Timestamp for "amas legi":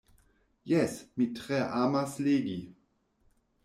1.85-2.61